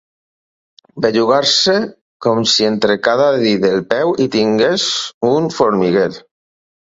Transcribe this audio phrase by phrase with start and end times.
[1.05, 1.73] Bellugar-se
[2.27, 4.87] com si entre cada dit del peu hi tingués
[5.33, 6.09] un formiguer.